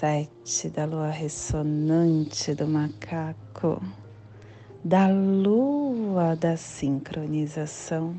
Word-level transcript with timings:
sete 0.00 0.70
da 0.70 0.86
lua 0.86 1.10
ressonante 1.10 2.54
do 2.54 2.66
macaco, 2.66 3.82
da 4.82 5.08
lua 5.08 6.34
da 6.34 6.56
sincronização, 6.56 8.16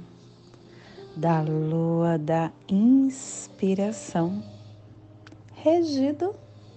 da 1.15 1.41
lua 1.41 2.19
da 2.19 2.51
inspiração, 2.69 4.43
regido 5.55 6.35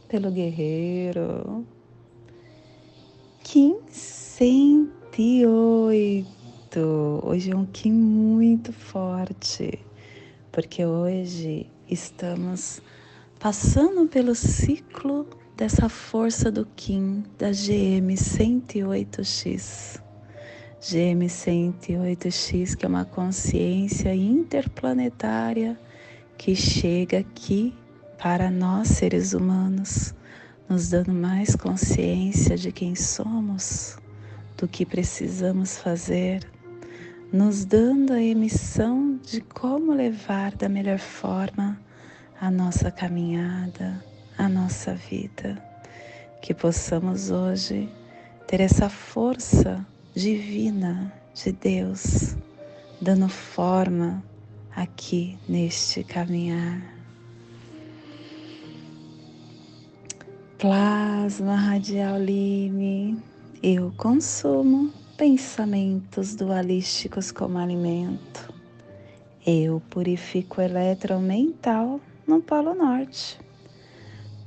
pelo 0.09 0.31
guerreiro. 0.31 1.67
Kim 3.43 3.77
108. 3.91 6.81
Hoje 7.23 7.51
é 7.51 7.55
um 7.55 7.67
Kim 7.67 7.93
muito 7.93 8.73
forte, 8.73 9.79
porque 10.51 10.87
hoje 10.87 11.71
estamos 11.91 12.81
passando 13.45 14.09
pelo 14.09 14.35
ciclo 14.35 15.29
dessa 15.55 15.87
força 15.87 16.51
do 16.51 16.65
Kim, 16.65 17.25
da 17.37 17.51
GM 17.51 18.15
108X. 18.15 20.01
GM 20.81 21.27
108X, 21.27 22.75
que 22.75 22.87
é 22.87 22.89
uma 22.89 23.05
consciência 23.05 24.15
interplanetária 24.15 25.79
que 26.39 26.57
chega 26.57 27.19
aqui 27.19 27.75
para 28.17 28.51
nós 28.51 28.89
seres 28.89 29.35
humanos, 29.35 30.15
nos 30.67 30.89
dando 30.89 31.13
mais 31.13 31.55
consciência 31.55 32.57
de 32.57 32.73
quem 32.73 32.95
somos, 32.95 33.99
do 34.57 34.67
que 34.67 34.87
precisamos 34.87 35.77
fazer, 35.77 36.51
nos 37.31 37.67
dando 37.67 38.15
a 38.15 38.23
emissão 38.23 39.21
de 39.23 39.43
como 39.43 39.93
levar 39.93 40.55
da 40.55 40.67
melhor 40.67 40.99
forma 40.99 41.84
a 42.45 42.51
nossa 42.51 42.91
caminhada, 42.91 44.05
a 44.37 44.51
nossa 44.51 44.95
vida. 44.95 45.57
Que 46.43 46.53
possamos 46.53 47.31
hoje 47.31 47.89
ter 48.47 48.61
essa 48.61 48.91
força 48.91 49.85
divina 50.15 51.11
de 51.33 51.53
Deus 51.53 52.37
dando 53.01 53.31
forma 53.31 54.23
aqui 54.77 55.39
neste 55.49 56.05
caminhar. 56.05 56.83
Plasma 60.59 61.57
radial 61.57 62.19
lime, 62.19 63.23
eu 63.63 63.91
consumo 63.97 64.93
pensamentos 65.17 66.35
dualísticos 66.35 67.33
como 67.33 67.57
alimento. 67.57 68.53
Eu 69.47 69.81
purifico 69.89 70.61
o 70.61 70.65
eletromental 70.65 71.99
no 72.27 72.41
Polo 72.41 72.75
Norte. 72.75 73.39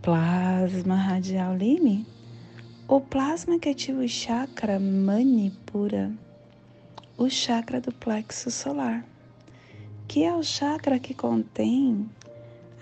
Plasma 0.02 0.96
radial 0.96 1.56
lime, 1.56 2.06
o 2.88 3.00
plasma 3.00 3.60
que 3.60 3.70
ativa 3.70 4.02
o 4.02 4.08
chakra 4.08 4.80
manipura, 4.80 6.12
o 7.18 7.30
chakra 7.30 7.80
do 7.80 7.92
plexo 7.92 8.50
solar, 8.50 9.06
que 10.08 10.24
é 10.24 10.34
o 10.34 10.44
chakra 10.44 10.98
que 10.98 11.14
contém 11.14 12.10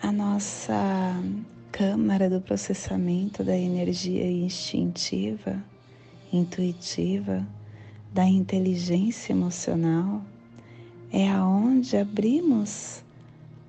a 0.01 0.11
nossa 0.11 1.21
câmara 1.71 2.29
do 2.29 2.39
processamento 2.39 3.43
da 3.43 3.57
energia 3.57 4.29
instintiva, 4.29 5.61
intuitiva, 6.31 7.45
da 8.13 8.23
inteligência 8.23 9.33
emocional, 9.33 10.21
é 11.11 11.29
aonde 11.29 11.97
abrimos 11.97 13.04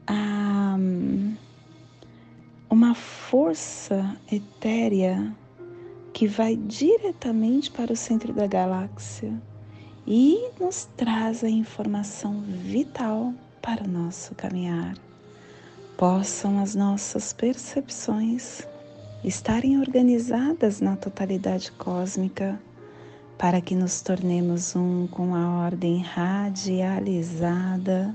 a 0.06 0.46
uma 2.68 2.94
força 2.94 4.16
etérea 4.30 5.34
que 6.12 6.26
vai 6.26 6.56
diretamente 6.56 7.70
para 7.70 7.92
o 7.92 7.96
centro 7.96 8.32
da 8.32 8.46
galáxia 8.46 9.32
e 10.06 10.50
nos 10.60 10.88
traz 10.96 11.42
a 11.42 11.48
informação 11.48 12.42
vital 12.42 13.32
para 13.62 13.84
o 13.84 13.88
nosso 13.88 14.34
caminhar. 14.34 14.94
Possam 15.96 16.58
as 16.58 16.74
nossas 16.74 17.32
percepções 17.32 18.66
estarem 19.24 19.80
organizadas 19.80 20.80
na 20.80 20.96
totalidade 20.96 21.72
cósmica 21.72 22.60
para 23.38 23.60
que 23.60 23.74
nos 23.74 24.02
tornemos 24.02 24.76
um 24.76 25.06
com 25.06 25.34
a 25.34 25.64
ordem 25.64 26.02
radializada 26.02 28.14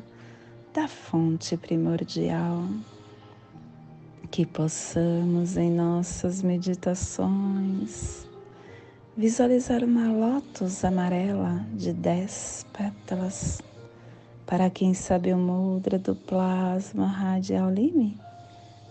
da 0.74 0.88
fonte 0.88 1.58
primordial, 1.58 2.64
que 4.30 4.46
possamos 4.46 5.58
em 5.58 5.70
nossas 5.70 6.42
meditações 6.42 8.26
visualizar 9.18 9.84
uma 9.84 10.10
lótus 10.10 10.86
amarela 10.86 11.66
de 11.74 11.92
dez 11.92 12.66
pétalas. 12.72 13.62
Para 14.46 14.70
quem 14.70 14.94
sabe 14.94 15.34
o 15.34 15.38
mudra 15.38 16.00
do 16.00 16.16
plasma 16.16 17.06
radial 17.06 17.70
lime, 17.70 18.18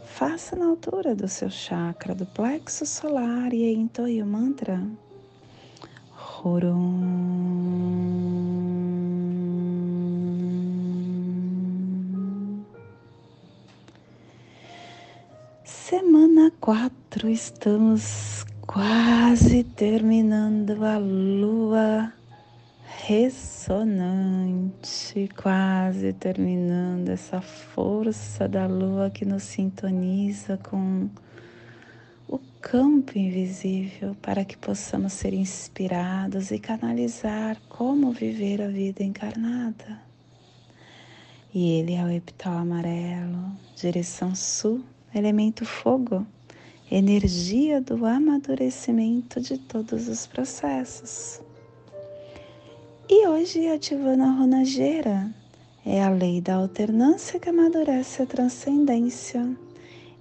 faça 0.04 0.54
na 0.54 0.66
altura 0.66 1.14
do 1.14 1.28
seu 1.28 1.48
chakra 1.48 2.14
do 2.14 2.26
plexo 2.26 2.84
solar 2.84 3.54
e 3.54 3.72
entoie 3.72 4.22
o 4.22 4.26
mantra. 4.26 4.86
Horum. 6.44 7.40
Semana 15.90 16.52
4, 16.60 17.28
estamos 17.28 18.46
quase 18.64 19.64
terminando 19.64 20.84
a 20.84 20.98
lua 20.98 22.12
ressonante, 23.08 23.98
quase 25.36 26.12
terminando 26.12 27.08
essa 27.08 27.40
força 27.40 28.46
da 28.46 28.68
lua 28.68 29.10
que 29.10 29.24
nos 29.24 29.42
sintoniza 29.42 30.56
com 30.58 31.10
o 32.28 32.38
campo 32.60 33.18
invisível 33.18 34.14
para 34.22 34.44
que 34.44 34.56
possamos 34.56 35.12
ser 35.12 35.34
inspirados 35.34 36.52
e 36.52 36.60
canalizar 36.60 37.60
como 37.68 38.12
viver 38.12 38.62
a 38.62 38.68
vida 38.68 39.02
encarnada. 39.02 40.00
E 41.52 41.80
ele 41.80 41.94
é 41.94 42.04
o 42.04 42.10
epital 42.12 42.58
amarelo, 42.58 43.50
direção 43.74 44.36
sul 44.36 44.84
elemento 45.14 45.64
fogo, 45.64 46.26
energia 46.90 47.80
do 47.80 48.06
amadurecimento 48.06 49.40
de 49.40 49.58
todos 49.58 50.08
os 50.08 50.26
processos. 50.26 51.40
E 53.08 53.26
hoje 53.26 53.66
a 53.68 53.78
ronageira 54.32 55.34
é 55.84 56.02
a 56.02 56.10
lei 56.10 56.40
da 56.40 56.54
alternância 56.54 57.40
que 57.40 57.48
amadurece 57.48 58.22
a 58.22 58.26
transcendência. 58.26 59.56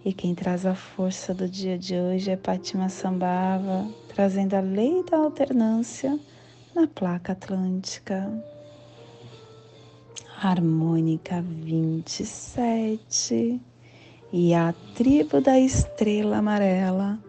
E 0.03 0.13
quem 0.13 0.33
traz 0.33 0.66
a 0.66 0.73
força 0.73 1.33
do 1.33 1.47
dia 1.47 1.78
de 1.78 1.96
hoje 1.96 2.31
é 2.31 2.37
Pátima 2.37 2.90
Sambhava, 2.90 3.87
trazendo 4.08 4.55
a 4.55 4.61
lei 4.61 5.03
da 5.03 5.17
alternância 5.17 6.17
na 6.73 6.87
placa 6.87 7.34
atlântica. 7.34 8.31
Harmônica 10.41 11.43
27 11.43 13.61
e 14.31 14.53
a 14.53 14.73
tribo 14.96 15.41
da 15.41 15.59
estrela 15.59 16.37
amarela 16.37 17.20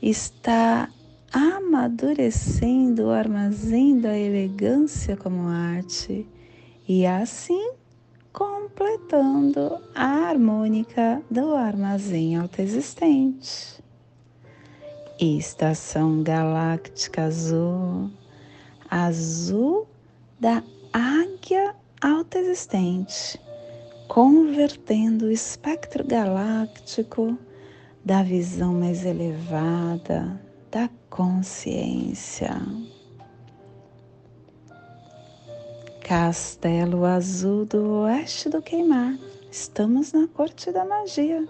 está 0.00 0.88
amadurecendo 1.32 3.06
o 3.06 3.10
armazém 3.10 3.98
da 3.98 4.16
elegância 4.16 5.16
como 5.16 5.48
arte 5.48 6.26
e 6.86 7.04
assim 7.06 7.72
completando 8.32 9.80
a 9.94 10.28
harmônica 10.28 11.22
do 11.30 11.54
armazém 11.54 12.36
autoexistente. 12.36 13.82
Estação 15.20 16.22
galáctica 16.22 17.24
azul, 17.24 18.10
azul 18.90 19.88
da 20.38 20.62
águia 20.92 21.74
autoexistente 22.00 23.40
convertendo 24.08 25.26
o 25.26 25.30
espectro 25.30 26.04
galáctico 26.06 27.38
da 28.04 28.22
visão 28.22 28.74
mais 28.74 29.04
elevada, 29.04 30.40
da 30.70 30.90
consciência. 31.08 32.54
Castelo 36.02 37.04
Azul 37.04 37.64
do 37.64 38.02
Oeste 38.02 38.50
do 38.50 38.60
Queimar. 38.60 39.18
Estamos 39.50 40.12
na 40.12 40.28
Corte 40.28 40.70
da 40.70 40.84
Magia. 40.84 41.48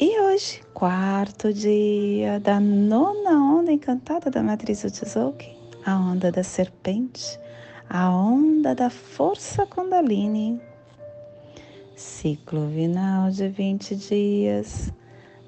E 0.00 0.20
hoje, 0.20 0.60
quarto 0.74 1.52
dia 1.52 2.40
da 2.40 2.58
nona 2.58 3.30
onda 3.30 3.70
encantada 3.70 4.28
da 4.28 4.42
matriz 4.42 4.82
Utzouki, 4.82 5.56
a 5.86 5.96
onda 5.96 6.32
da 6.32 6.42
serpente, 6.42 7.38
a 7.88 8.10
onda 8.10 8.74
da 8.74 8.90
força 8.90 9.64
Kundalini. 9.64 10.60
Ciclo 11.96 12.66
vinal 12.66 13.30
de 13.30 13.48
20 13.48 13.94
dias, 13.94 14.92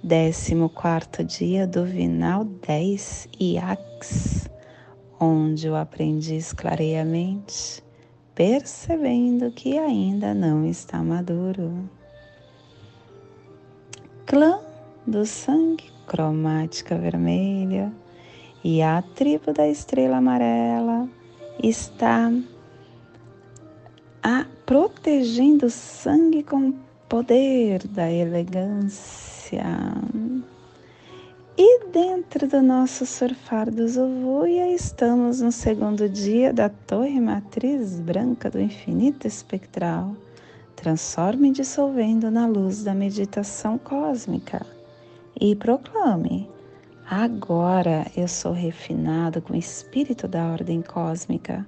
décimo 0.00 0.68
quarto 0.68 1.24
dia 1.24 1.66
do 1.66 1.84
vinal 1.84 2.44
10 2.44 3.28
IAX, 3.40 4.48
onde 5.18 5.68
o 5.68 5.74
aprendiz 5.74 6.52
clareia 6.52 7.02
a 7.02 7.04
mente, 7.04 7.82
percebendo 8.32 9.50
que 9.50 9.76
ainda 9.76 10.32
não 10.34 10.64
está 10.64 11.02
maduro. 11.02 11.90
Clã 14.24 14.60
do 15.04 15.26
sangue, 15.26 15.90
cromática 16.06 16.96
vermelha, 16.96 17.92
e 18.62 18.82
a 18.82 19.02
tribo 19.02 19.52
da 19.52 19.66
estrela 19.66 20.18
amarela 20.18 21.08
está 21.60 22.30
a, 24.28 24.44
protegendo 24.66 25.66
o 25.66 25.70
sangue 25.70 26.42
com 26.42 26.70
o 26.70 26.74
poder 27.08 27.86
da 27.86 28.10
elegância. 28.10 29.64
E 31.56 31.86
dentro 31.90 32.48
do 32.48 32.60
nosso 32.60 33.06
surfar 33.06 33.70
do 33.70 33.86
Zovuia, 33.86 34.74
estamos 34.74 35.40
no 35.40 35.52
segundo 35.52 36.08
dia 36.08 36.52
da 36.52 36.68
torre 36.68 37.20
matriz 37.20 38.00
branca 38.00 38.50
do 38.50 38.60
infinito 38.60 39.28
espectral 39.28 40.16
transforme 40.74 41.52
dissolvendo 41.52 42.28
na 42.28 42.48
luz 42.48 42.82
da 42.82 42.92
meditação 42.92 43.78
cósmica 43.78 44.66
e 45.40 45.54
proclame: 45.54 46.50
Agora 47.08 48.04
eu 48.16 48.26
sou 48.26 48.52
refinado 48.52 49.40
com 49.40 49.52
o 49.52 49.56
espírito 49.56 50.26
da 50.26 50.50
ordem 50.50 50.82
cósmica. 50.82 51.64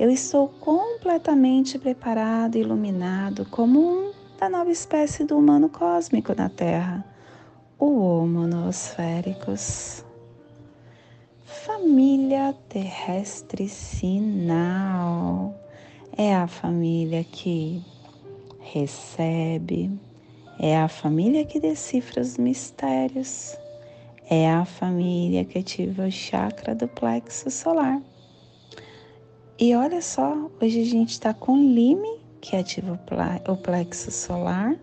Eu 0.00 0.08
estou 0.08 0.48
completamente 0.48 1.78
preparado 1.78 2.56
e 2.56 2.60
iluminado 2.60 3.44
como 3.50 3.78
um 3.78 4.12
da 4.38 4.48
nova 4.48 4.70
espécie 4.70 5.24
do 5.24 5.36
humano 5.36 5.68
cósmico 5.68 6.34
na 6.34 6.48
Terra, 6.48 7.04
o 7.78 8.00
Homo 8.00 8.46
noosféricos. 8.46 10.02
Família 11.44 12.54
terrestre 12.70 13.68
sinal 13.68 15.54
é 16.16 16.34
a 16.34 16.46
família 16.46 17.22
que 17.22 17.84
recebe, 18.58 19.92
é 20.58 20.78
a 20.78 20.88
família 20.88 21.44
que 21.44 21.60
decifra 21.60 22.22
os 22.22 22.38
mistérios, 22.38 23.54
é 24.30 24.50
a 24.50 24.64
família 24.64 25.44
que 25.44 25.58
ativa 25.58 26.06
o 26.06 26.10
chakra 26.10 26.74
do 26.74 26.88
plexo 26.88 27.50
solar. 27.50 28.00
E 29.60 29.74
olha 29.74 30.00
só, 30.00 30.50
hoje 30.58 30.80
a 30.80 30.84
gente 30.86 31.10
está 31.10 31.34
com 31.34 31.54
Lime, 31.54 32.18
que 32.40 32.56
ativa 32.56 32.98
o 33.46 33.56
plexo 33.58 34.10
solar, 34.10 34.74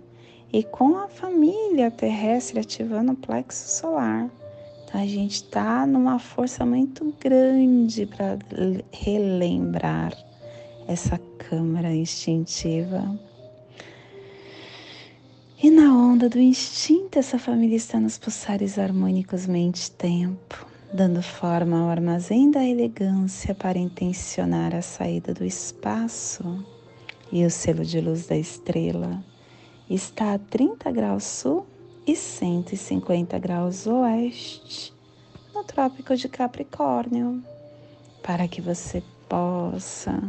e 0.54 0.64
com 0.64 0.96
a 0.98 1.08
família 1.08 1.90
terrestre 1.90 2.60
ativando 2.60 3.14
o 3.14 3.16
plexo 3.16 3.80
solar. 3.80 4.30
Então 4.84 5.02
a 5.02 5.06
gente 5.08 5.38
está 5.38 5.88
numa 5.88 6.20
força 6.20 6.64
muito 6.64 7.12
grande 7.20 8.06
para 8.06 8.38
relembrar 8.92 10.14
essa 10.88 11.20
câmara 11.40 11.92
instintiva 11.92 13.20
e 15.62 15.72
na 15.72 15.92
onda 15.92 16.30
do 16.30 16.40
instinto, 16.40 17.18
essa 17.18 17.40
família 17.40 17.76
está 17.76 18.00
nos 18.00 18.20
pulsares 18.20 18.78
harmônicos 18.78 19.48
mente-tempo, 19.48 20.68
dando 20.94 21.22
forma 21.22 21.80
ao 21.80 21.90
armazém 21.90 22.50
da 22.50 22.64
elegância 22.64 23.54
para 23.54 23.78
intencionar 23.78 24.74
a 24.76 24.82
saída 24.82 25.34
do 25.34 25.44
espaço. 25.44 26.66
E 27.32 27.46
o 27.46 27.50
selo 27.50 27.84
de 27.84 28.00
luz 28.00 28.28
da 28.28 28.38
estrela 28.38 29.24
está 29.90 30.34
a 30.34 30.40
30 30.40 30.92
graus 30.92 31.24
sul 31.24 31.66
e 32.06 32.16
150 32.16 33.38
graus 33.38 33.86
oeste, 33.86 34.94
no 35.54 35.64
Trópico 35.64 36.16
de 36.16 36.30
Capricórnio, 36.30 37.44
para 38.24 38.48
que 38.48 38.62
você 38.62 39.04
possa 39.28 40.22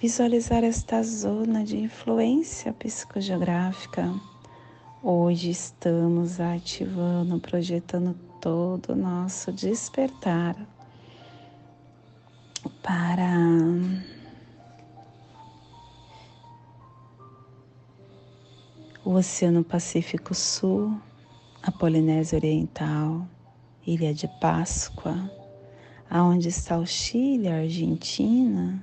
visualizar 0.00 0.64
esta 0.64 1.02
zona 1.02 1.62
de 1.62 1.78
influência 1.78 2.72
psicogeográfica 2.72 4.12
Hoje 5.02 5.48
estamos 5.48 6.38
ativando, 6.40 7.40
projetando 7.40 8.14
todo 8.40 8.94
o 8.94 8.96
nosso 8.96 9.52
despertar 9.52 10.56
para 12.82 13.36
o 19.04 19.12
Oceano 19.12 19.62
Pacífico 19.62 20.34
Sul, 20.34 20.98
a 21.62 21.70
Polinésia 21.70 22.38
Oriental, 22.38 23.26
Ilha 23.86 24.14
de 24.14 24.26
Páscoa, 24.40 25.30
aonde 26.08 26.48
está 26.48 26.78
o 26.78 26.86
Chile, 26.86 27.48
a 27.48 27.58
Argentina, 27.58 28.82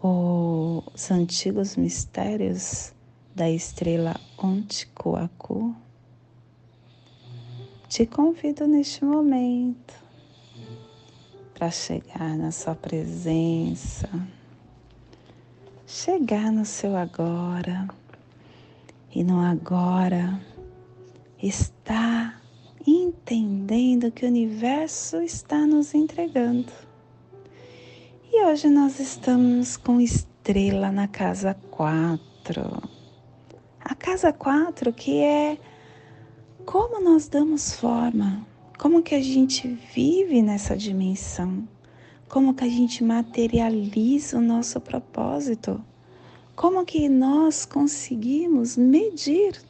os 0.00 1.10
antigos 1.10 1.76
mistérios 1.76 2.92
da 3.34 3.50
estrela 3.50 4.14
Onticoacu, 4.36 5.74
te 7.94 8.06
convido 8.06 8.66
neste 8.66 9.04
momento 9.04 9.94
para 11.54 11.70
chegar 11.70 12.36
na 12.36 12.50
sua 12.50 12.74
presença, 12.74 14.08
chegar 15.86 16.50
no 16.50 16.64
seu 16.64 16.96
agora 16.96 17.86
e 19.14 19.22
no 19.22 19.38
agora 19.38 20.40
está 21.40 22.34
entendendo 22.84 24.10
que 24.10 24.24
o 24.24 24.28
universo 24.28 25.22
está 25.22 25.64
nos 25.64 25.94
entregando. 25.94 26.72
E 28.32 28.44
hoje 28.44 28.68
nós 28.68 28.98
estamos 28.98 29.76
com 29.76 30.00
estrela 30.00 30.90
na 30.90 31.06
casa 31.06 31.56
4 31.70 33.04
a 33.84 33.94
casa 33.94 34.32
4, 34.32 34.92
que 34.92 35.20
é 35.20 35.58
como 36.64 36.98
nós 37.00 37.28
damos 37.28 37.74
forma, 37.74 38.46
como 38.78 39.02
que 39.02 39.14
a 39.14 39.22
gente 39.22 39.68
vive 39.94 40.40
nessa 40.40 40.76
dimensão, 40.76 41.68
como 42.28 42.54
que 42.54 42.64
a 42.64 42.68
gente 42.68 43.04
materializa 43.04 44.38
o 44.38 44.40
nosso 44.40 44.80
propósito, 44.80 45.82
como 46.56 46.84
que 46.84 47.08
nós 47.08 47.66
conseguimos 47.66 48.76
medir 48.76 49.60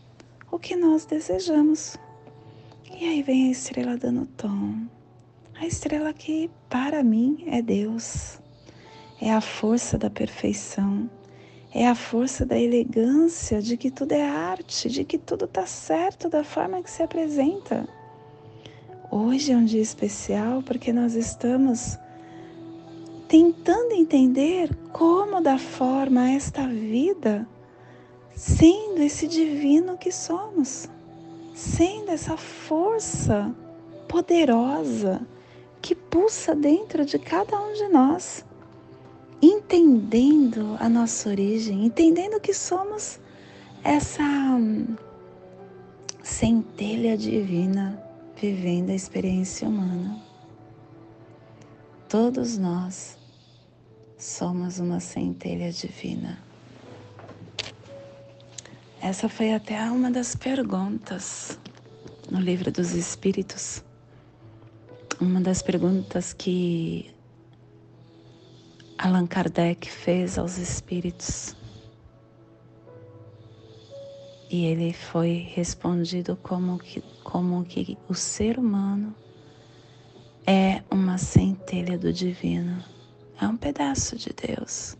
o 0.50 0.58
que 0.58 0.76
nós 0.76 1.04
desejamos. 1.04 1.96
E 3.00 3.04
aí 3.08 3.22
vem 3.22 3.48
a 3.48 3.50
estrela 3.50 3.96
dando 3.96 4.26
tom. 4.36 4.86
A 5.56 5.66
estrela 5.66 6.12
que 6.12 6.48
para 6.68 7.02
mim 7.02 7.44
é 7.48 7.60
Deus, 7.60 8.38
é 9.20 9.32
a 9.32 9.40
força 9.40 9.98
da 9.98 10.10
perfeição 10.10 11.10
é 11.74 11.88
a 11.88 11.94
força 11.96 12.46
da 12.46 12.56
elegância 12.56 13.60
de 13.60 13.76
que 13.76 13.90
tudo 13.90 14.12
é 14.12 14.22
arte, 14.22 14.88
de 14.88 15.04
que 15.04 15.18
tudo 15.18 15.44
está 15.44 15.66
certo 15.66 16.28
da 16.28 16.44
forma 16.44 16.80
que 16.80 16.90
se 16.90 17.02
apresenta. 17.02 17.88
Hoje 19.10 19.50
é 19.50 19.56
um 19.56 19.64
dia 19.64 19.82
especial 19.82 20.62
porque 20.62 20.92
nós 20.92 21.16
estamos 21.16 21.98
tentando 23.26 23.92
entender 23.92 24.72
como 24.92 25.40
dar 25.40 25.58
forma 25.58 26.22
a 26.22 26.30
esta 26.30 26.64
vida, 26.68 27.44
sendo 28.36 29.02
esse 29.02 29.26
divino 29.26 29.98
que 29.98 30.12
somos, 30.12 30.88
sendo 31.56 32.12
essa 32.12 32.36
força 32.36 33.52
poderosa 34.06 35.26
que 35.82 35.96
pulsa 35.96 36.54
dentro 36.54 37.04
de 37.04 37.18
cada 37.18 37.60
um 37.60 37.72
de 37.72 37.88
nós 37.88 38.44
entendendo 39.40 40.76
a 40.80 40.88
nossa 40.88 41.28
origem, 41.28 41.84
entendendo 41.84 42.40
que 42.40 42.54
somos 42.54 43.20
essa 43.82 44.22
hum, 44.22 44.96
centelha 46.22 47.16
divina 47.16 48.02
vivendo 48.36 48.90
a 48.90 48.94
experiência 48.94 49.68
humana. 49.68 50.22
Todos 52.08 52.58
nós 52.58 53.18
somos 54.18 54.78
uma 54.78 55.00
centelha 55.00 55.70
divina. 55.70 56.38
Essa 59.00 59.28
foi 59.28 59.52
até 59.52 59.78
uma 59.90 60.10
das 60.10 60.34
perguntas 60.34 61.58
no 62.30 62.40
livro 62.40 62.72
dos 62.72 62.92
Espíritos, 62.94 63.84
uma 65.20 65.40
das 65.42 65.60
perguntas 65.60 66.32
que 66.32 67.13
Allan 68.96 69.26
Kardec 69.26 69.90
fez 69.90 70.38
aos 70.38 70.56
espíritos. 70.56 71.56
E 74.48 74.66
ele 74.66 74.92
foi 74.92 75.48
respondido 75.52 76.38
como 76.42 76.78
que, 76.78 77.02
como 77.24 77.64
que 77.64 77.98
o 78.08 78.14
ser 78.14 78.56
humano 78.58 79.14
é 80.46 80.82
uma 80.90 81.18
centelha 81.18 81.98
do 81.98 82.12
divino, 82.12 82.84
é 83.40 83.46
um 83.48 83.56
pedaço 83.56 84.16
de 84.16 84.30
Deus. 84.32 84.96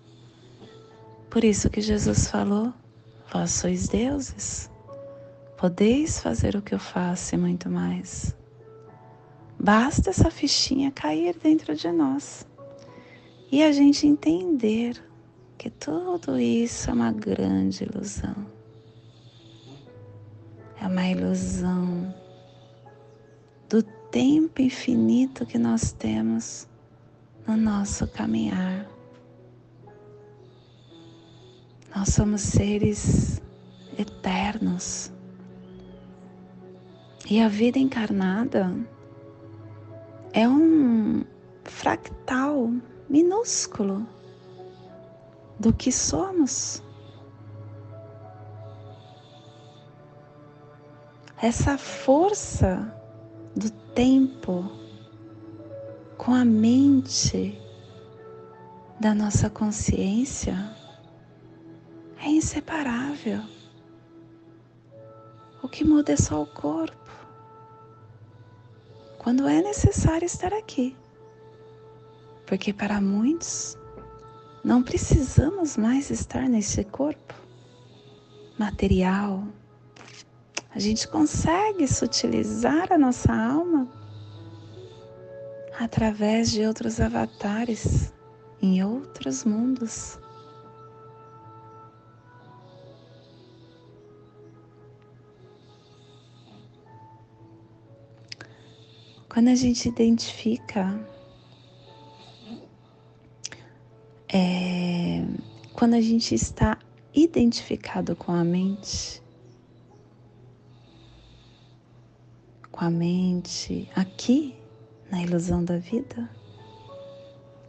Por 1.30 1.44
isso 1.44 1.70
que 1.70 1.80
Jesus 1.80 2.28
falou: 2.28 2.72
Vós 3.32 3.52
sois 3.52 3.86
deuses, 3.86 4.68
podeis 5.56 6.18
fazer 6.18 6.56
o 6.56 6.62
que 6.62 6.74
eu 6.74 6.80
faço 6.80 7.36
e 7.36 7.38
muito 7.38 7.70
mais. 7.70 8.34
Basta 9.58 10.10
essa 10.10 10.30
fichinha 10.32 10.90
cair 10.90 11.38
dentro 11.38 11.76
de 11.76 11.92
nós 11.92 12.44
e 13.54 13.62
a 13.62 13.70
gente 13.70 14.04
entender 14.04 15.00
que 15.56 15.70
tudo 15.70 16.36
isso 16.36 16.90
é 16.90 16.92
uma 16.92 17.12
grande 17.12 17.84
ilusão. 17.84 18.34
É 20.82 20.88
uma 20.88 21.06
ilusão 21.06 22.12
do 23.68 23.80
tempo 24.10 24.60
infinito 24.60 25.46
que 25.46 25.56
nós 25.56 25.92
temos 25.92 26.68
no 27.46 27.56
nosso 27.56 28.08
caminhar. 28.08 28.88
Nós 31.94 32.08
somos 32.08 32.40
seres 32.40 33.40
eternos. 33.96 35.12
E 37.30 37.40
a 37.40 37.46
vida 37.46 37.78
encarnada 37.78 38.76
é 40.32 40.48
um 40.48 41.22
fractal 41.62 42.72
minúsculo 43.14 44.04
do 45.56 45.72
que 45.72 45.92
somos. 45.92 46.82
Essa 51.40 51.78
força 51.78 52.92
do 53.54 53.70
tempo 53.94 54.68
com 56.18 56.34
a 56.34 56.44
mente 56.44 57.56
da 58.98 59.14
nossa 59.14 59.48
consciência 59.48 60.56
é 62.18 62.28
inseparável. 62.30 63.42
O 65.62 65.68
que 65.68 65.84
muda 65.84 66.14
é 66.14 66.16
só 66.16 66.42
o 66.42 66.46
corpo. 66.46 67.12
Quando 69.18 69.46
é 69.46 69.62
necessário 69.62 70.26
estar 70.26 70.52
aqui 70.52 70.96
porque 72.46 72.72
para 72.72 73.00
muitos 73.00 73.78
não 74.62 74.82
precisamos 74.82 75.76
mais 75.76 76.10
estar 76.10 76.48
nesse 76.48 76.84
corpo 76.84 77.34
material. 78.58 79.44
A 80.74 80.78
gente 80.78 81.06
consegue 81.06 81.86
sutilizar 81.86 82.92
a 82.92 82.98
nossa 82.98 83.32
alma 83.32 83.88
através 85.78 86.50
de 86.50 86.66
outros 86.66 87.00
avatares 87.00 88.12
em 88.60 88.82
outros 88.82 89.44
mundos. 89.44 90.18
Quando 99.28 99.48
a 99.48 99.54
gente 99.54 99.88
identifica 99.88 101.13
É, 104.36 105.24
quando 105.72 105.94
a 105.94 106.00
gente 106.00 106.34
está 106.34 106.76
identificado 107.14 108.16
com 108.16 108.32
a 108.32 108.42
mente, 108.42 109.22
com 112.72 112.84
a 112.84 112.90
mente 112.90 113.88
aqui 113.94 114.56
na 115.08 115.22
ilusão 115.22 115.64
da 115.64 115.78
vida, 115.78 116.28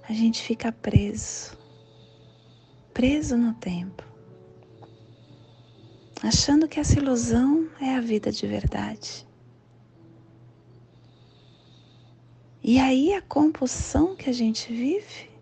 a 0.10 0.12
gente 0.12 0.42
fica 0.42 0.72
preso, 0.72 1.56
preso 2.92 3.38
no 3.38 3.54
tempo, 3.54 4.04
achando 6.24 6.68
que 6.68 6.80
essa 6.80 6.98
ilusão 6.98 7.70
é 7.80 7.94
a 7.94 8.02
vida 8.02 8.32
de 8.32 8.48
verdade. 8.48 9.28
E 12.64 12.80
aí 12.80 13.14
a 13.14 13.22
compulsão 13.22 14.16
que 14.16 14.28
a 14.28 14.34
gente 14.34 14.74
vive 14.74 15.35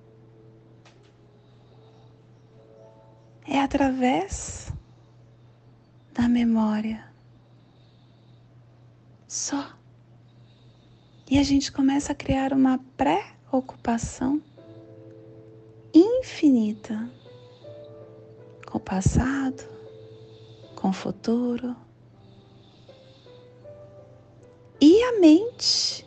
é 3.48 3.60
através 3.60 4.72
da 6.14 6.28
memória. 6.28 7.06
Só. 9.28 9.74
E 11.30 11.40
a 11.40 11.44
gente 11.44 11.72
começa 11.72 12.12
a 12.12 12.16
criar 12.16 12.54
uma 12.54 12.80
pré-ocupação 12.96 14.42
infinita 15.94 17.10
com 18.68 18.78
o 18.78 18.82
passado, 18.82 19.64
com 20.76 20.90
o 20.90 20.94
futuro. 20.94 21.76
E 24.80 25.02
a 25.04 25.20
mente, 25.20 26.06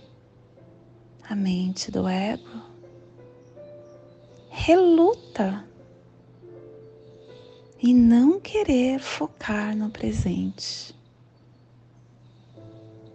a 1.28 1.34
mente 1.34 1.90
do 1.90 2.06
ego, 2.06 2.62
reluta 4.50 5.66
e 7.86 7.94
não 7.94 8.40
querer 8.40 8.98
focar 8.98 9.76
no 9.76 9.88
presente. 9.88 10.92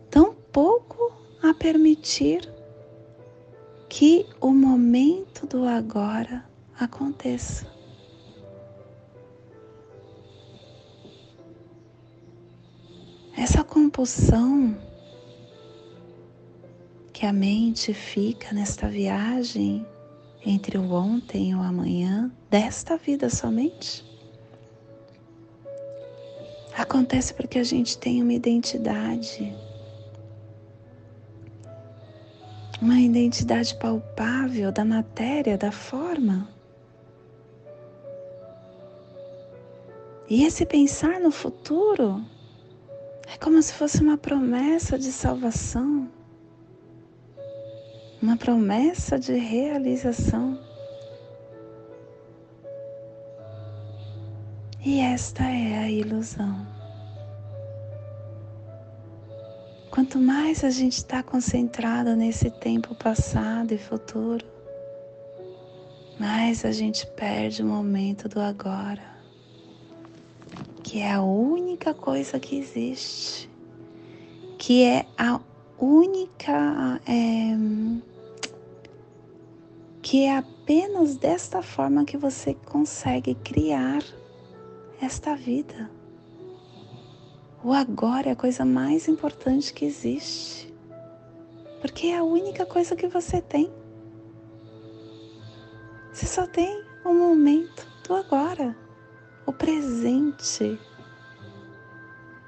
Tampouco 0.09 1.11
a 1.43 1.53
permitir 1.53 2.49
que 3.89 4.25
o 4.39 4.53
momento 4.53 5.45
do 5.45 5.65
agora 5.65 6.45
aconteça. 6.79 7.67
Essa 13.35 13.65
compulsão 13.65 14.77
que 17.11 17.25
a 17.25 17.33
mente 17.33 17.93
fica 17.93 18.53
nesta 18.53 18.87
viagem 18.87 19.85
entre 20.45 20.77
o 20.77 20.93
ontem 20.93 21.49
e 21.49 21.55
o 21.55 21.61
amanhã 21.61 22.31
desta 22.49 22.95
vida 22.95 23.29
somente 23.29 24.09
Acontece 26.81 27.31
porque 27.35 27.59
a 27.59 27.63
gente 27.63 27.95
tem 27.95 28.23
uma 28.23 28.33
identidade, 28.33 29.55
uma 32.81 32.99
identidade 32.99 33.75
palpável 33.75 34.71
da 34.71 34.83
matéria, 34.83 35.59
da 35.59 35.71
forma. 35.71 36.49
E 40.27 40.43
esse 40.43 40.65
pensar 40.65 41.19
no 41.19 41.29
futuro 41.29 42.25
é 43.31 43.37
como 43.37 43.61
se 43.61 43.73
fosse 43.73 44.01
uma 44.01 44.17
promessa 44.17 44.97
de 44.97 45.11
salvação, 45.11 46.09
uma 48.19 48.37
promessa 48.37 49.19
de 49.19 49.33
realização. 49.35 50.59
E 54.83 54.99
esta 54.99 55.43
é 55.43 55.77
a 55.77 55.91
ilusão. 55.91 56.70
Quanto 59.91 60.17
mais 60.17 60.63
a 60.63 60.69
gente 60.69 60.93
está 60.93 61.21
concentrado 61.21 62.15
nesse 62.15 62.49
tempo 62.49 62.95
passado 62.95 63.73
e 63.73 63.77
futuro, 63.77 64.45
mais 66.17 66.63
a 66.63 66.71
gente 66.71 67.05
perde 67.07 67.61
o 67.61 67.65
momento 67.65 68.29
do 68.29 68.39
agora, 68.39 69.03
que 70.81 70.99
é 70.99 71.11
a 71.11 71.21
única 71.21 71.93
coisa 71.93 72.39
que 72.39 72.57
existe, 72.57 73.49
que 74.57 74.85
é 74.85 75.05
a 75.17 75.41
única. 75.77 77.01
É, 77.05 78.01
que 80.01 80.23
é 80.23 80.37
apenas 80.37 81.17
desta 81.17 81.61
forma 81.61 82.05
que 82.05 82.17
você 82.17 82.53
consegue 82.53 83.35
criar 83.35 84.03
esta 85.01 85.35
vida. 85.35 86.00
O 87.63 87.73
agora 87.73 88.29
é 88.29 88.31
a 88.31 88.35
coisa 88.35 88.65
mais 88.65 89.07
importante 89.07 89.71
que 89.71 89.85
existe, 89.85 90.73
porque 91.79 92.07
é 92.07 92.17
a 92.17 92.23
única 92.23 92.65
coisa 92.65 92.95
que 92.95 93.07
você 93.07 93.39
tem. 93.39 93.71
Você 96.11 96.25
só 96.25 96.47
tem 96.47 96.83
o 97.05 97.13
momento 97.13 97.85
do 98.07 98.15
agora, 98.15 98.75
o 99.45 99.53
presente, 99.53 100.79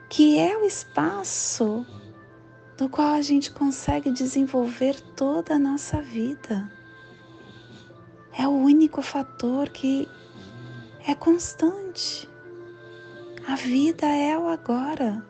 que 0.10 0.39
é 0.39 0.58
o 0.58 0.65
espaço 0.65 1.86
no 2.79 2.89
qual 2.89 3.13
a 3.13 3.22
gente 3.22 3.51
consegue 3.51 4.10
desenvolver 4.10 5.00
toda 5.15 5.53
a 5.53 5.60
nossa 5.60 6.01
vida. 6.01 6.72
É 8.36 8.48
o 8.48 8.51
único 8.51 9.03
fator 9.03 9.70
que 9.70 10.10
é 11.08 11.13
constante. 11.13 12.33
A 13.46 13.56
vida 13.56 14.08
é 14.08 14.38
o 14.38 14.48
agora. 14.48 15.26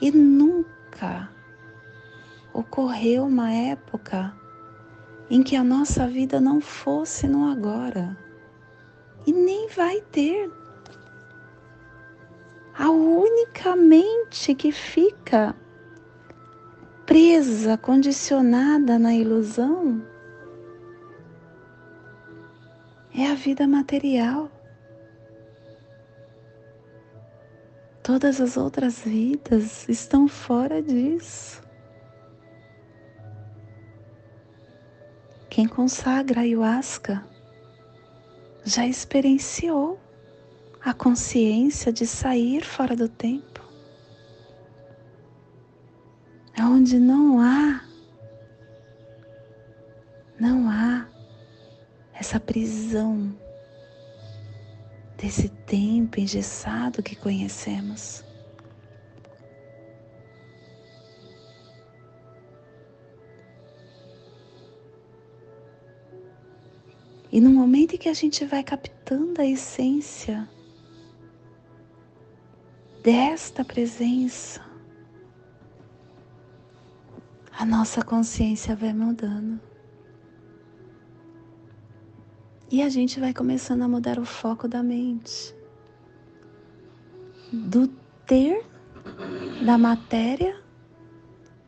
E 0.00 0.10
nunca 0.10 1.30
ocorreu 2.52 3.24
uma 3.24 3.52
época 3.52 4.34
em 5.30 5.42
que 5.42 5.54
a 5.54 5.62
nossa 5.62 6.08
vida 6.08 6.40
não 6.40 6.60
fosse 6.60 7.28
no 7.28 7.50
agora. 7.50 8.16
E 9.26 9.32
nem 9.32 9.68
vai 9.68 10.00
ter. 10.00 10.50
A 12.76 12.90
única 12.90 13.76
mente 13.76 14.54
que 14.54 14.72
fica 14.72 15.54
presa, 17.06 17.78
condicionada 17.78 18.98
na 18.98 19.14
ilusão, 19.14 20.04
é 23.14 23.30
a 23.30 23.34
vida 23.34 23.66
material. 23.68 24.50
Todas 28.06 28.40
as 28.40 28.56
outras 28.56 29.00
vidas 29.00 29.88
estão 29.88 30.28
fora 30.28 30.80
disso. 30.80 31.60
Quem 35.50 35.66
consagra 35.66 36.42
ayahuasca 36.42 37.26
já 38.62 38.86
experienciou 38.86 39.98
a 40.80 40.94
consciência 40.94 41.92
de 41.92 42.06
sair 42.06 42.64
fora 42.64 42.94
do 42.94 43.08
tempo, 43.08 43.60
onde 46.60 47.00
não 47.00 47.40
há, 47.40 47.84
não 50.38 50.70
há 50.70 51.08
essa 52.14 52.38
prisão 52.38 53.36
desse 55.16 55.48
tempo 55.48 56.20
engessado 56.20 57.02
que 57.02 57.16
conhecemos. 57.16 58.24
E 67.32 67.40
no 67.40 67.50
momento 67.50 67.94
em 67.94 67.98
que 67.98 68.08
a 68.08 68.14
gente 68.14 68.44
vai 68.44 68.62
captando 68.62 69.40
a 69.40 69.46
essência 69.46 70.48
desta 73.02 73.64
presença, 73.64 74.64
a 77.52 77.64
nossa 77.64 78.02
consciência 78.02 78.74
vai 78.74 78.92
mudando. 78.92 79.60
E 82.76 82.82
a 82.82 82.90
gente 82.90 83.18
vai 83.18 83.32
começando 83.32 83.80
a 83.80 83.88
mudar 83.88 84.18
o 84.18 84.26
foco 84.26 84.68
da 84.68 84.82
mente. 84.82 85.56
Do 87.50 87.88
ter 88.26 88.62
da 89.64 89.78
matéria 89.78 90.62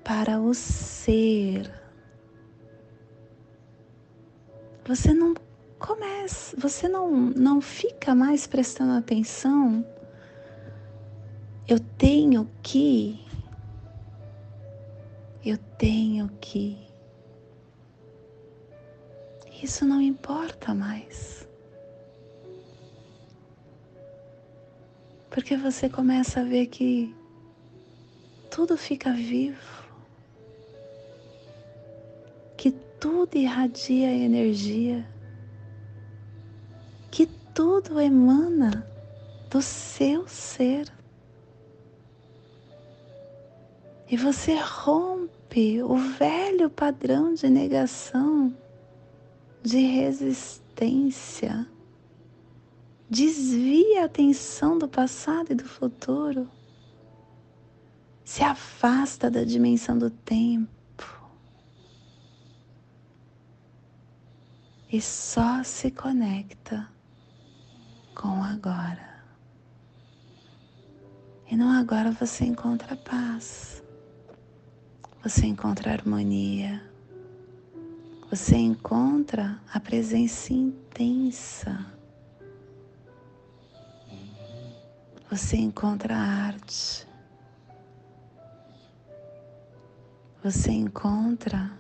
para 0.05 0.39
o 0.39 0.53
ser. 0.53 1.73
Você 4.87 5.15
não 5.15 5.33
começa, 5.79 6.55
você 6.61 6.87
não, 6.91 7.11
não 7.11 7.63
fica 7.63 8.15
mais 8.15 8.47
prestando 8.47 8.93
atenção. 8.93 9.83
Eu 11.67 11.81
tenho 11.81 12.47
que, 12.63 13.19
eu 15.43 15.57
tenho 15.79 16.29
que. 16.39 16.88
Isso 19.63 19.85
não 19.85 20.01
importa 20.01 20.75
mais. 20.75 21.49
Porque 25.31 25.57
você 25.57 25.89
começa 25.89 26.41
a 26.41 26.45
ver 26.45 26.67
que 26.67 27.15
tudo 28.51 28.77
fica 28.77 29.13
vivo, 29.13 29.85
que 32.57 32.71
tudo 33.01 33.37
irradia 33.37 34.11
energia 34.11 35.07
tudo 37.59 37.99
emana 38.01 38.89
do 39.51 39.61
seu 39.61 40.29
ser. 40.29 40.87
E 44.09 44.17
você 44.17 44.55
rompe 44.55 45.83
o 45.83 45.97
velho 45.97 46.71
padrão 46.71 47.35
de 47.35 47.51
negação, 47.51 48.57
de 49.63 49.79
resistência, 49.79 51.67
desvia 53.09 54.03
a 54.03 54.05
atenção 54.07 54.79
do 54.79 54.89
passado 54.89 55.53
e 55.53 55.55
do 55.55 55.65
futuro, 55.65 56.49
se 58.25 58.43
afasta 58.43 59.31
da 59.31 59.45
dimensão 59.45 59.99
do 59.99 60.11
tempo. 60.11 60.69
E 64.91 65.01
só 65.03 65.63
se 65.63 65.91
conecta 65.91 66.89
com 68.15 68.43
agora. 68.43 69.23
E 71.51 71.57
no 71.57 71.69
agora 71.69 72.11
você 72.11 72.45
encontra 72.45 72.97
paz, 72.97 73.83
você 75.23 75.47
encontra 75.47 75.93
harmonia, 75.93 76.88
você 78.31 78.57
encontra 78.57 79.59
a 79.73 79.81
presença 79.81 80.53
intensa, 80.53 81.87
você 85.31 85.57
encontra 85.57 86.15
a 86.15 86.21
arte, 86.21 87.07
você 90.45 90.71
encontra 90.71 91.73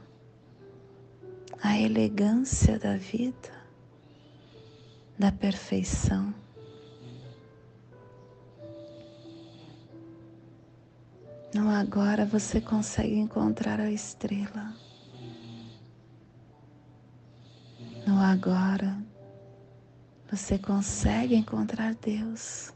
a 1.63 1.79
elegância 1.79 2.79
da 2.79 2.97
vida 2.97 3.59
da 5.19 5.33
perfeição. 5.33 6.33
No 11.53 11.71
agora 11.71 12.25
você 12.25 12.61
consegue 12.61 13.19
encontrar 13.19 13.81
a 13.81 13.91
estrela. 13.91 14.88
No 18.19 18.25
agora 18.25 19.01
você 20.29 20.59
consegue 20.59 21.37
encontrar 21.37 21.95
Deus. 21.95 22.75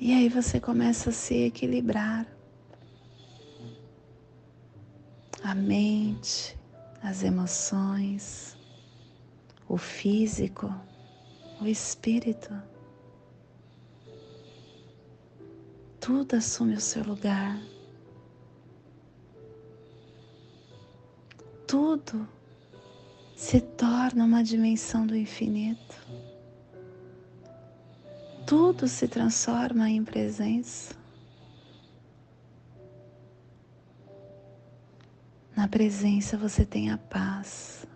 E 0.00 0.10
aí 0.14 0.30
você 0.30 0.58
começa 0.58 1.10
a 1.10 1.12
se 1.12 1.34
equilibrar. 1.34 2.26
A 5.44 5.54
mente, 5.54 6.58
as 7.02 7.22
emoções, 7.22 8.56
o 9.68 9.76
físico, 9.76 10.74
o 11.60 11.66
espírito. 11.66 12.54
Tudo 16.00 16.36
assume 16.36 16.72
o 16.72 16.80
seu 16.80 17.04
lugar. 17.04 17.71
Tudo 21.72 22.28
se 23.34 23.58
torna 23.58 24.26
uma 24.26 24.44
dimensão 24.44 25.06
do 25.06 25.16
infinito. 25.16 25.96
Tudo 28.46 28.86
se 28.86 29.08
transforma 29.08 29.88
em 29.88 30.04
presença. 30.04 30.94
Na 35.56 35.66
presença 35.66 36.36
você 36.36 36.66
tem 36.66 36.90
a 36.90 36.98
paz. 36.98 37.86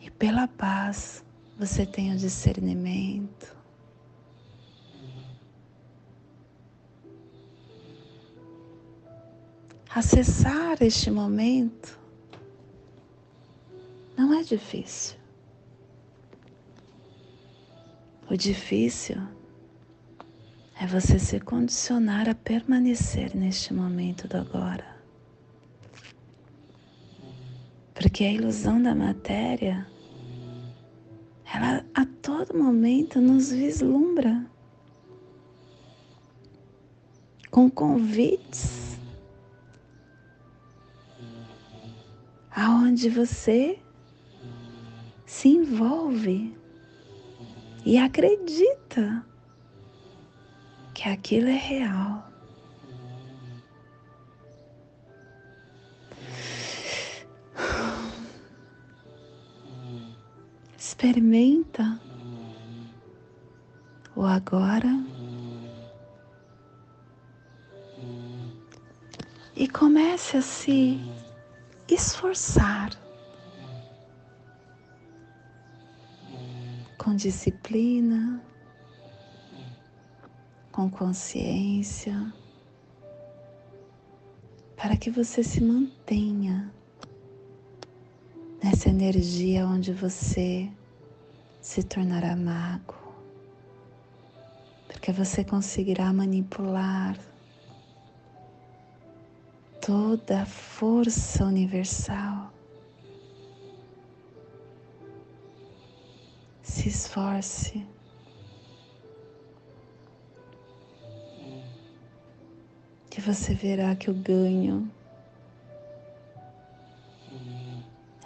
E 0.00 0.10
pela 0.10 0.48
paz 0.48 1.22
você 1.58 1.84
tem 1.84 2.14
o 2.14 2.16
discernimento. 2.16 3.54
Acessar 9.96 10.76
este 10.82 11.10
momento 11.10 11.98
não 14.14 14.34
é 14.34 14.42
difícil. 14.42 15.16
O 18.30 18.36
difícil 18.36 19.16
é 20.78 20.86
você 20.86 21.18
se 21.18 21.40
condicionar 21.40 22.28
a 22.28 22.34
permanecer 22.34 23.34
neste 23.34 23.72
momento 23.72 24.28
do 24.28 24.36
agora. 24.36 24.84
Porque 27.94 28.24
a 28.24 28.32
ilusão 28.32 28.82
da 28.82 28.94
matéria 28.94 29.86
ela 31.54 31.82
a 31.94 32.04
todo 32.20 32.52
momento 32.52 33.18
nos 33.18 33.50
vislumbra 33.50 34.44
com 37.50 37.70
convites 37.70 38.85
aonde 42.56 43.10
você 43.10 43.78
se 45.26 45.48
envolve 45.48 46.56
e 47.84 47.98
acredita 47.98 49.22
que 50.94 51.06
aquilo 51.06 51.48
é 51.48 51.56
real. 51.56 52.32
Experimenta 60.78 62.00
o 64.16 64.24
agora 64.24 65.04
e 69.54 69.68
comece 69.68 70.38
a 70.38 70.42
se 70.42 70.98
esforçar 71.88 72.90
com 76.98 77.14
disciplina, 77.14 78.42
com 80.72 80.90
consciência, 80.90 82.32
para 84.76 84.96
que 84.96 85.10
você 85.10 85.42
se 85.42 85.62
mantenha 85.62 86.72
nessa 88.62 88.88
energia 88.88 89.66
onde 89.66 89.92
você 89.92 90.68
se 91.60 91.82
tornará 91.84 92.34
mago, 92.34 92.96
porque 94.88 95.12
você 95.12 95.44
conseguirá 95.44 96.12
manipular 96.12 97.16
toda 99.86 100.42
a 100.42 100.46
força 100.46 101.44
universal. 101.44 102.52
Se 106.60 106.88
esforce. 106.88 107.86
Que 113.08 113.20
você 113.20 113.54
verá 113.54 113.94
que 113.94 114.10
o 114.10 114.14
ganho 114.14 114.90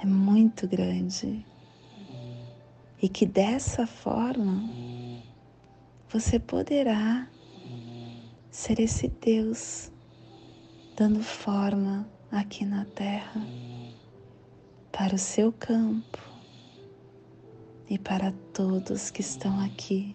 é 0.03 0.07
muito 0.07 0.66
grande 0.66 1.44
e 3.03 3.09
que 3.09 3.27
dessa 3.27 3.87
forma 3.87 4.64
você 6.09 6.38
poderá 6.40 7.29
ser 8.51 8.81
esse 8.81 9.09
Deus 9.09 9.92
dando 11.01 11.23
forma 11.23 12.07
aqui 12.31 12.67
na 12.67 12.85
Terra 12.85 13.41
para 14.93 15.15
o 15.15 15.19
seu 15.19 15.51
campo 15.51 16.19
e 17.89 17.99
para 17.99 18.35
todos 18.53 19.09
que 19.09 19.23
estão 19.23 19.61
aqui 19.61 20.15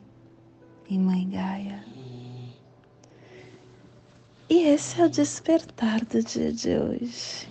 em 0.87 0.99
Mãe 0.99 1.27
Gaia. 1.27 1.83
E 4.47 4.61
esse 4.67 5.01
é 5.01 5.05
o 5.05 5.09
despertar 5.09 6.05
do 6.05 6.21
dia 6.21 6.53
de 6.53 6.77
hoje. 6.77 7.49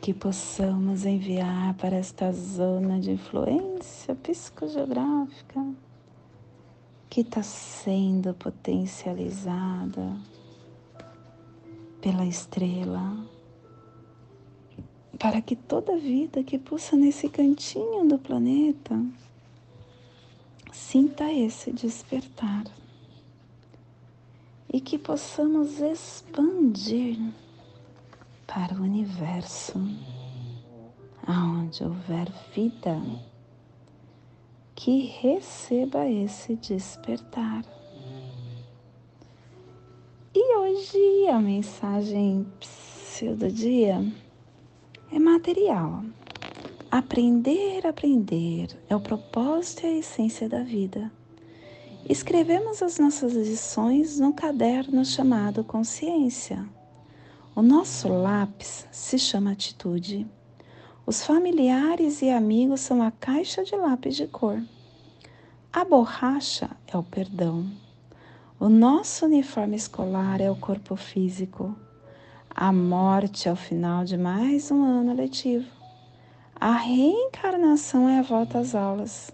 Que 0.00 0.12
possamos 0.12 1.06
enviar 1.06 1.72
para 1.74 1.94
esta 1.94 2.32
zona 2.32 2.98
de 2.98 3.12
influência 3.12 4.12
psicogeográfica 4.16 5.64
que 7.08 7.20
está 7.20 7.44
sendo 7.44 8.34
potencializada 8.34 10.16
pela 12.06 12.24
estrela, 12.24 13.18
para 15.18 15.42
que 15.42 15.56
toda 15.56 15.98
vida 15.98 16.44
que 16.44 16.56
pulsa 16.56 16.94
nesse 16.94 17.28
cantinho 17.28 18.06
do 18.06 18.16
planeta 18.16 19.04
sinta 20.70 21.32
esse 21.32 21.72
despertar 21.72 22.62
e 24.72 24.80
que 24.80 24.96
possamos 24.96 25.80
expandir 25.80 27.18
para 28.46 28.76
o 28.76 28.84
universo, 28.84 29.76
aonde 31.26 31.82
houver 31.82 32.30
vida, 32.54 33.02
que 34.76 35.06
receba 35.06 36.08
esse 36.08 36.54
despertar. 36.54 37.64
Hoje 40.76 41.28
a 41.28 41.38
mensagem 41.40 42.46
do 43.34 43.50
dia 43.50 44.04
é 45.10 45.18
material. 45.18 46.04
Aprender, 46.90 47.86
aprender 47.86 48.78
é 48.86 48.94
o 48.94 49.00
propósito 49.00 49.84
e 49.84 49.86
a 49.86 49.98
essência 49.98 50.50
da 50.50 50.62
vida. 50.62 51.10
Escrevemos 52.06 52.82
as 52.82 52.98
nossas 52.98 53.32
lições 53.32 54.20
num 54.20 54.32
caderno 54.32 55.02
chamado 55.02 55.64
Consciência. 55.64 56.68
O 57.54 57.62
nosso 57.62 58.08
lápis 58.08 58.86
se 58.92 59.18
chama 59.18 59.52
Atitude. 59.52 60.26
Os 61.06 61.24
familiares 61.24 62.20
e 62.20 62.28
amigos 62.28 62.82
são 62.82 63.02
a 63.02 63.10
caixa 63.10 63.64
de 63.64 63.74
lápis 63.74 64.14
de 64.14 64.26
cor. 64.26 64.62
A 65.72 65.86
borracha 65.86 66.68
é 66.86 66.98
o 66.98 67.02
perdão. 67.02 67.66
O 68.58 68.70
nosso 68.70 69.26
uniforme 69.26 69.76
escolar 69.76 70.40
é 70.40 70.50
o 70.50 70.56
corpo 70.56 70.96
físico. 70.96 71.76
A 72.48 72.72
morte 72.72 73.50
é 73.50 73.52
o 73.52 73.56
final 73.56 74.02
de 74.02 74.16
mais 74.16 74.70
um 74.70 74.82
ano 74.82 75.12
letivo. 75.12 75.70
A 76.58 76.72
reencarnação 76.72 78.08
é 78.08 78.18
a 78.18 78.22
volta 78.22 78.58
às 78.58 78.74
aulas. 78.74 79.30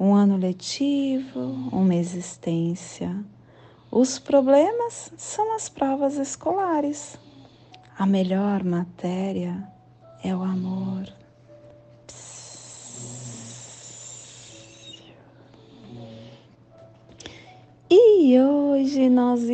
Um 0.00 0.14
ano 0.14 0.38
letivo, 0.38 1.40
uma 1.70 1.94
existência. 1.94 3.22
Os 3.90 4.18
problemas 4.18 5.12
são 5.18 5.54
as 5.54 5.68
provas 5.68 6.16
escolares. 6.16 7.18
A 7.98 8.06
melhor 8.06 8.64
matéria 8.64 9.62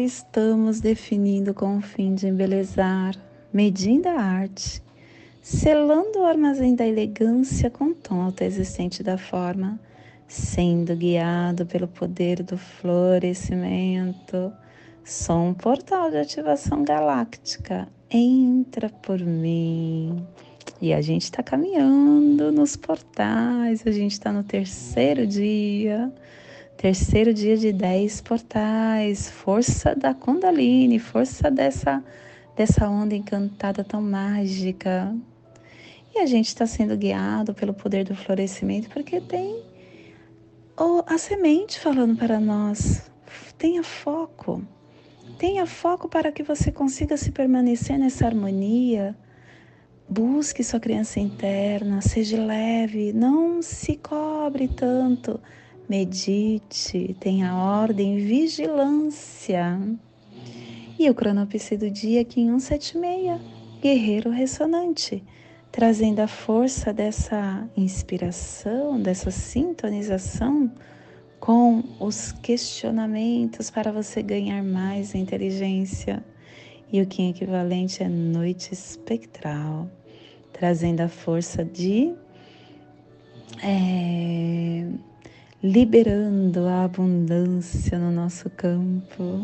estamos 0.05 0.81
definindo 0.81 1.55
com 1.55 1.79
o 1.79 1.81
fim 1.81 2.15
de 2.15 2.29
embelezar, 2.29 3.17
medindo 3.53 4.09
a 4.09 4.21
arte, 4.21 4.83
selando 5.41 6.21
o 6.21 6.25
armazém 6.25 6.75
da 6.75 6.87
elegância 6.87 7.71
com 7.71 7.87
o 7.87 7.95
tom 7.95 8.21
autoexistente 8.21 9.03
da 9.03 9.17
forma, 9.17 9.81
sendo 10.29 10.95
guiado 10.95 11.65
pelo 11.67 11.89
poder 11.89 12.43
do 12.43 12.59
florescimento. 12.59 14.53
Sou 15.03 15.49
um 15.49 15.55
portal 15.55 16.11
de 16.11 16.19
ativação 16.19 16.85
galáctica. 16.85 17.89
Entra 18.11 18.91
por 18.91 19.19
mim. 19.19 20.25
E 20.81 20.93
a 20.93 21.01
gente 21.01 21.23
está 21.25 21.43
caminhando 21.43 22.53
nos 22.53 22.77
portais, 22.77 23.87
a 23.87 23.91
gente 23.91 24.13
está 24.13 24.31
no 24.33 24.45
terceiro 24.45 25.27
dia 25.27 26.13
Terceiro 26.85 27.33
dia 27.33 27.57
de 27.57 27.73
dez 27.73 28.21
portais, 28.21 29.31
força 29.31 29.95
da 29.95 30.13
Kundalini, 30.13 30.99
força 30.99 31.51
dessa, 31.51 32.05
dessa 32.55 32.87
onda 32.87 33.15
encantada 33.15 33.83
tão 33.83 34.03
mágica. 34.03 35.17
E 36.15 36.19
a 36.19 36.27
gente 36.27 36.49
está 36.49 36.67
sendo 36.67 36.95
guiado 36.95 37.55
pelo 37.55 37.73
poder 37.73 38.05
do 38.05 38.15
florescimento 38.15 38.91
porque 38.91 39.19
tem 39.19 39.65
a 41.07 41.17
semente 41.17 41.81
falando 41.81 42.19
para 42.19 42.39
nós. 42.39 43.11
Tenha 43.57 43.83
foco. 43.83 44.63
Tenha 45.39 45.65
foco 45.65 46.07
para 46.07 46.31
que 46.31 46.43
você 46.43 46.71
consiga 46.71 47.17
se 47.17 47.33
permanecer 47.33 47.99
nessa 47.99 48.27
harmonia. 48.27 49.17
Busque 50.07 50.63
sua 50.63 50.81
criança 50.81 51.19
interna, 51.19 52.03
seja 52.03 52.37
leve, 52.45 53.11
não 53.15 53.63
se 53.63 53.97
cobre 53.97 54.69
tanto 54.69 55.41
medite, 55.89 57.17
tenha 57.21 57.55
ordem, 57.55 58.17
vigilância. 58.17 59.79
E 60.99 61.11
o 61.11 61.15
cronopse 61.15 61.77
do 61.77 61.91
dia 61.91 62.21
aqui 62.21 62.41
em 62.41 62.59
176, 62.59 63.41
guerreiro 63.81 64.31
ressonante, 64.31 65.23
trazendo 65.71 66.21
a 66.21 66.29
força 66.29 66.93
dessa 66.93 67.69
inspiração, 67.77 69.01
dessa 69.01 69.31
sintonização 69.31 70.73
com 71.39 71.83
os 72.01 72.33
questionamentos 72.33 73.71
para 73.71 73.93
você 73.93 74.23
ganhar 74.23 74.63
mais 74.63 75.15
inteligência. 75.15 76.25
E 76.91 77.03
o 77.03 77.07
Kim 77.07 77.31
equivalente 77.31 78.03
é 78.03 78.09
noite 78.09 78.73
espectral, 78.73 79.91
trazendo 80.53 81.01
a 81.01 81.09
força 81.09 81.65
de 81.65 82.15
é, 83.63 84.87
liberando 85.65 86.67
a 86.67 86.85
abundância 86.85 87.99
no 87.99 88.11
nosso 88.11 88.51
campo. 88.51 89.41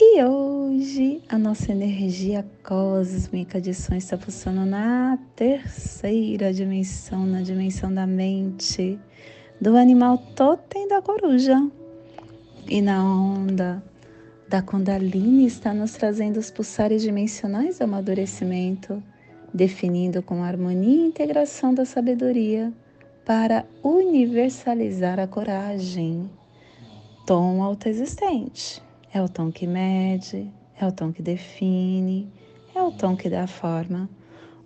E 0.00 0.24
hoje 0.24 1.20
a 1.28 1.36
nossa 1.36 1.72
energia 1.72 2.42
cósmica 2.64 3.60
de 3.60 3.74
som 3.74 3.94
está 3.94 4.16
pulsando 4.16 4.64
na 4.64 5.18
terceira 5.36 6.54
dimensão, 6.54 7.26
na 7.26 7.42
dimensão 7.42 7.92
da 7.92 8.06
mente, 8.06 8.98
do 9.60 9.76
animal 9.76 10.16
totem 10.34 10.88
da 10.88 11.02
coruja. 11.02 11.70
E 12.66 12.80
na 12.80 13.04
onda 13.04 13.82
da 14.48 14.62
Kundalini 14.62 15.44
está 15.44 15.74
nos 15.74 15.92
trazendo 15.92 16.38
os 16.38 16.50
pulsares 16.50 17.02
dimensionais 17.02 17.76
do 17.76 17.84
amadurecimento, 17.84 19.02
definindo 19.52 20.22
com 20.22 20.42
harmonia 20.42 21.04
e 21.04 21.08
integração 21.08 21.74
da 21.74 21.84
sabedoria 21.84 22.72
para 23.28 23.66
universalizar 23.84 25.20
a 25.20 25.26
coragem. 25.26 26.30
Tom 27.26 27.62
autoexistente. 27.62 28.82
É 29.12 29.20
o 29.20 29.28
tom 29.28 29.52
que 29.52 29.66
mede, 29.66 30.50
é 30.80 30.86
o 30.86 30.90
tom 30.90 31.12
que 31.12 31.20
define, 31.20 32.32
é 32.74 32.82
o 32.82 32.90
tom 32.90 33.14
que 33.14 33.28
dá 33.28 33.46
forma. 33.46 34.08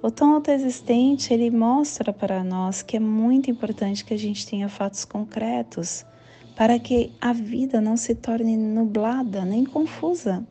O 0.01 0.13
tom 0.13 0.35
autoexistente, 0.35 1.35
ele 1.35 1.51
mostra 1.51 2.13
para 2.13 2.45
nós 2.45 2.83
que 2.83 2.97
é 2.97 3.01
muito 3.01 3.51
importante 3.51 4.05
que 4.05 4.15
a 4.15 4.19
gente 4.19 4.47
tenha 4.47 4.69
fatos 4.69 5.05
concretos 5.05 6.07
para 6.55 6.79
que 6.79 7.11
a 7.21 7.33
vida 7.33 7.81
não 7.81 7.97
se 7.97 8.15
torne 8.15 8.57
nublada 8.57 9.45
nem 9.45 9.65
confusa. 9.65 10.47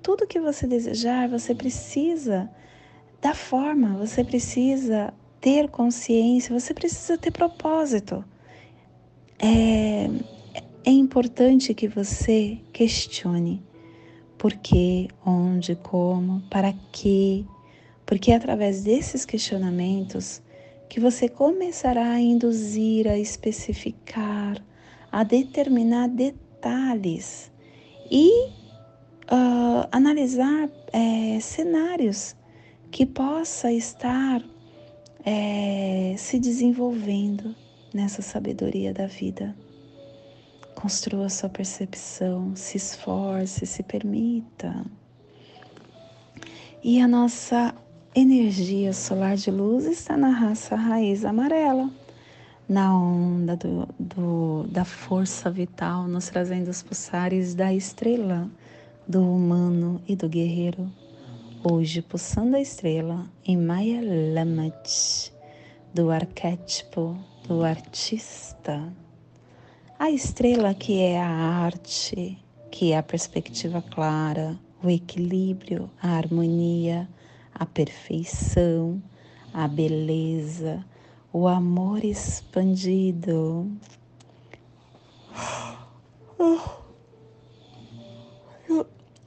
Tudo 0.00 0.28
que 0.28 0.38
você 0.38 0.64
desejar, 0.64 1.28
você 1.28 1.56
precisa 1.56 2.48
dar 3.20 3.34
forma, 3.34 3.96
você 3.96 4.22
precisa 4.22 5.12
ter 5.40 5.68
consciência, 5.68 6.58
você 6.58 6.74
precisa 6.74 7.16
ter 7.16 7.30
propósito. 7.30 8.24
É, 9.38 10.08
é 10.84 10.90
importante 10.90 11.74
que 11.74 11.86
você 11.86 12.58
questione 12.72 13.62
por 14.36 14.54
quê, 14.54 15.08
onde, 15.24 15.74
como, 15.76 16.40
para 16.48 16.72
quê, 16.92 17.44
porque 18.06 18.30
é 18.30 18.36
através 18.36 18.82
desses 18.84 19.24
questionamentos 19.24 20.40
que 20.88 21.00
você 21.00 21.28
começará 21.28 22.12
a 22.12 22.20
induzir, 22.20 23.06
a 23.06 23.18
especificar, 23.18 24.62
a 25.10 25.22
determinar 25.22 26.08
detalhes 26.08 27.50
e 28.10 28.46
uh, 29.30 29.86
analisar 29.92 30.70
é, 30.92 31.38
cenários 31.40 32.34
que 32.90 33.04
possa 33.04 33.70
estar 33.72 34.42
é, 35.30 36.14
se 36.16 36.38
desenvolvendo 36.38 37.54
nessa 37.92 38.22
sabedoria 38.22 38.94
da 38.94 39.06
vida. 39.06 39.54
Construa 40.74 41.28
sua 41.28 41.50
percepção, 41.50 42.56
se 42.56 42.78
esforce, 42.78 43.66
se 43.66 43.82
permita. 43.82 44.86
E 46.82 46.98
a 46.98 47.06
nossa 47.06 47.74
energia 48.14 48.94
solar 48.94 49.36
de 49.36 49.50
luz 49.50 49.84
está 49.84 50.16
na 50.16 50.30
raça 50.30 50.74
raiz 50.74 51.26
amarela, 51.26 51.90
na 52.66 52.98
onda 52.98 53.54
do, 53.54 53.86
do, 53.98 54.66
da 54.68 54.84
força 54.86 55.50
vital, 55.50 56.08
nos 56.08 56.30
trazendo 56.30 56.68
os 56.68 56.82
pulsares 56.82 57.54
da 57.54 57.74
estrela, 57.74 58.48
do 59.06 59.20
humano 59.20 60.00
e 60.08 60.16
do 60.16 60.26
guerreiro 60.26 60.90
hoje 61.64 62.02
pulsando 62.02 62.56
a 62.56 62.60
estrela 62.60 63.26
em 63.44 63.56
Maya 63.56 64.00
Lamat, 64.34 65.30
do 65.92 66.10
arquétipo 66.10 67.16
do 67.46 67.64
artista. 67.64 68.92
A 69.98 70.10
estrela 70.10 70.74
que 70.74 71.00
é 71.00 71.20
a 71.20 71.28
arte, 71.28 72.38
que 72.70 72.92
é 72.92 72.98
a 72.98 73.02
perspectiva 73.02 73.82
clara, 73.82 74.58
o 74.82 74.88
equilíbrio, 74.88 75.90
a 76.00 76.10
harmonia, 76.10 77.08
a 77.52 77.66
perfeição, 77.66 79.02
a 79.52 79.66
beleza, 79.66 80.84
o 81.32 81.48
amor 81.48 82.04
expandido. 82.04 83.70
Oh. 86.38 86.68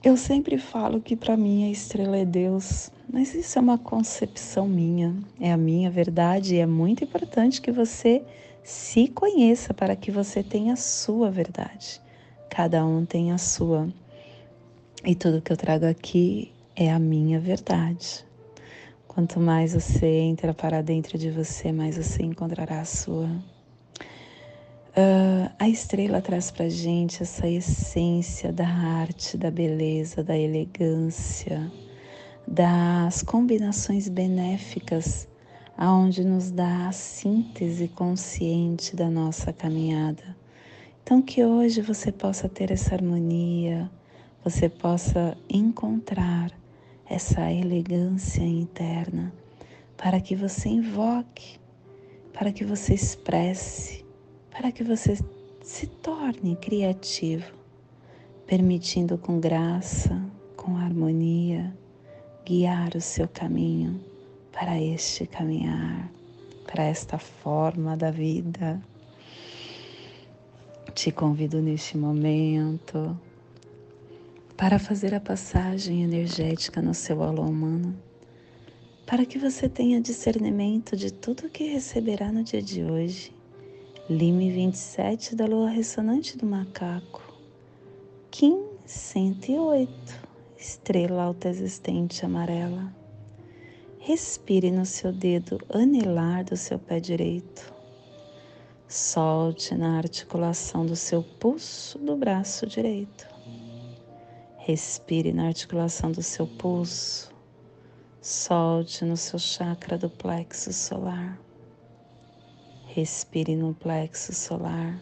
Eu 0.04 0.18
sempre 0.18 0.58
falo 0.58 1.00
que 1.00 1.16
para 1.16 1.38
mim 1.38 1.68
a 1.68 1.70
estrela 1.70 2.18
é 2.18 2.26
Deus, 2.26 2.92
mas 3.08 3.36
isso 3.36 3.60
é 3.60 3.62
uma 3.62 3.78
concepção 3.78 4.68
minha, 4.68 5.16
é 5.40 5.52
a 5.52 5.58
minha 5.58 5.92
verdade 5.92 6.56
e 6.56 6.58
é 6.58 6.66
muito 6.66 7.04
importante 7.04 7.62
que 7.62 7.72
você 7.72 8.24
se 8.64 9.08
conheça 9.10 9.76
para 9.76 9.96
que 9.96 10.10
você 10.10 10.42
tenha 10.42 10.74
a 10.74 10.76
sua 10.76 11.30
verdade. 11.30 12.02
Cada 12.50 12.84
um 12.84 13.06
tem 13.06 13.32
a 13.32 13.38
sua. 13.38 13.94
E 15.06 15.14
tudo 15.14 15.40
que 15.40 15.52
eu 15.52 15.58
trago 15.58 15.86
aqui 15.86 16.52
é 16.76 16.92
a 16.92 16.98
minha 16.98 17.40
verdade. 17.40 18.26
Quanto 19.08 19.40
mais 19.40 19.76
você 19.76 20.08
entra 20.08 20.52
para 20.52 20.82
dentro 20.82 21.16
de 21.16 21.30
você, 21.30 21.72
mais 21.72 21.98
você 21.98 22.24
encontrará 22.24 22.82
a 22.82 22.86
sua. 22.86 23.30
Uh, 24.92 25.50
a 25.58 25.70
estrela 25.70 26.22
traz 26.22 26.52
para 26.52 26.68
gente 26.68 27.24
essa 27.24 27.48
essência 27.48 28.52
da 28.52 28.68
arte, 28.68 29.38
da 29.38 29.50
beleza, 29.50 30.22
da 30.22 30.38
elegância, 30.38 31.72
das 32.46 33.24
combinações 33.24 34.10
benéficas, 34.10 35.30
aonde 35.78 36.26
nos 36.26 36.52
dá 36.52 36.90
a 36.90 36.92
síntese 36.92 37.88
consciente 37.88 38.94
da 38.94 39.10
nossa 39.10 39.54
caminhada. 39.54 40.36
Então 41.02 41.22
que 41.22 41.42
hoje 41.42 41.82
você 41.82 42.12
possa 42.12 42.50
ter 42.50 42.70
essa 42.70 42.94
harmonia, 42.94 43.90
você 44.44 44.68
possa 44.68 45.38
encontrar 45.50 46.52
essa 47.10 47.50
elegância 47.50 48.44
interna, 48.44 49.32
para 49.96 50.20
que 50.20 50.36
você 50.36 50.68
invoque, 50.68 51.62
para 52.34 52.52
que 52.52 52.66
você 52.66 52.94
expresse 52.94 54.02
para 54.52 54.72
que 54.72 54.84
você 54.84 55.18
se 55.64 55.88
torne 55.88 56.58
criativo, 56.58 57.54
permitindo 58.46 59.18
com 59.18 59.40
graça, 59.40 60.22
com 60.58 60.76
harmonia, 60.76 61.74
guiar 62.46 62.96
o 62.96 63.02
seu 63.02 63.28
caminho 63.28 64.00
para 64.52 64.80
este 64.80 65.26
caminhar, 65.26 66.12
para 66.68 66.84
esta 66.84 67.18
forma 67.18 67.96
da 67.96 68.12
vida. 68.12 68.82
Te 70.94 71.12
convido 71.12 71.62
neste 71.62 71.98
momento 71.98 73.18
para 74.58 74.78
fazer 74.78 75.16
a 75.16 75.20
passagem 75.20 76.04
energética 76.04 76.82
no 76.82 76.94
seu 76.94 77.24
alô 77.24 77.44
humano, 77.44 77.96
para 79.06 79.26
que 79.26 79.40
você 79.40 79.70
tenha 79.70 80.02
discernimento 80.02 80.96
de 80.96 81.12
tudo 81.12 81.48
o 81.48 81.50
que 81.50 81.64
receberá 81.72 82.32
no 82.32 82.44
dia 82.44 82.62
de 82.62 82.84
hoje 82.84 83.34
Lime 84.10 84.50
27 84.50 85.36
da 85.36 85.46
lua 85.46 85.70
ressonante 85.70 86.36
do 86.36 86.46
macaco. 86.46 87.22
Kim 88.32 88.66
108, 88.84 89.90
estrela 90.58 91.24
alta 91.24 91.48
existente 91.48 92.26
amarela. 92.26 92.92
Respire 94.00 94.72
no 94.72 94.88
seu 94.88 95.14
dedo 95.14 95.60
anelar 95.70 96.44
do 96.44 96.58
seu 96.58 96.80
pé 96.80 97.00
direito. 97.00 97.72
Solte 98.88 99.76
na 99.76 100.00
articulação 100.00 100.84
do 100.84 100.96
seu 100.96 101.22
pulso 101.22 102.00
do 102.00 102.18
braço 102.18 102.66
direito. 102.66 103.28
Respire 104.58 105.32
na 105.32 105.46
articulação 105.46 106.12
do 106.12 106.24
seu 106.24 106.48
pulso. 106.48 107.32
Solte 108.20 109.06
no 109.06 109.16
seu 109.16 109.38
chakra 109.38 109.96
do 109.96 110.10
plexo 110.10 110.74
solar. 110.74 111.40
Respire 112.94 113.56
no 113.56 113.74
plexo 113.74 114.34
solar. 114.34 115.02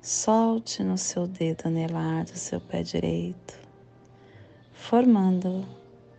Solte 0.00 0.82
no 0.82 0.98
seu 0.98 1.28
dedo 1.28 1.68
anelar 1.68 2.24
do 2.24 2.36
seu 2.36 2.60
pé 2.60 2.82
direito, 2.82 3.56
formando 4.72 5.64